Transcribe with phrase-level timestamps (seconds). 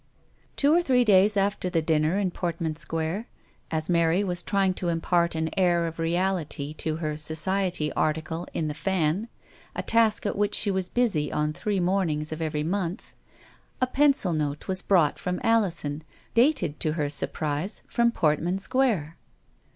[0.55, 3.27] Two or three days after the dinner in Portman Square,
[3.69, 8.47] as Mary was trying to im part an air of reality to her" Society" article
[8.51, 9.27] in The Fan,
[9.75, 13.13] a task at which she was busy on three mornings of every month,
[13.79, 19.17] a pencil note was brought from Alison, dated, to her sur prise, from Portman Square.